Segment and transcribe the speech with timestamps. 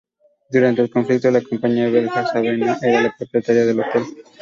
[0.49, 4.03] Durante el conflicto, la compañía belga Sabena era la propietaria del hotel.